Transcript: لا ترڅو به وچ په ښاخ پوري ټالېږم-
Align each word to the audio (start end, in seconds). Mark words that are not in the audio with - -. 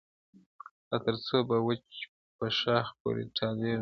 لا 0.89 0.97
ترڅو 1.05 1.37
به 1.47 1.57
وچ 1.67 1.87
په 2.37 2.45
ښاخ 2.57 2.87
پوري 2.99 3.25
ټالېږم- 3.35 3.69